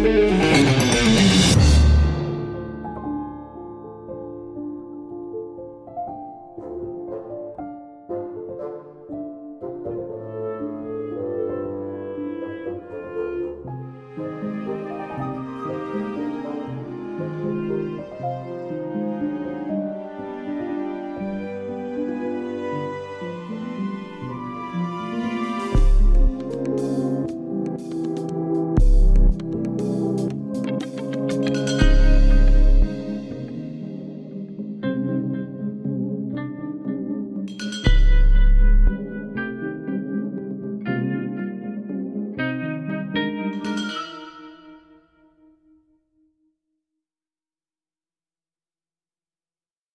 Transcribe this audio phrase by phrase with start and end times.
[0.00, 0.49] Música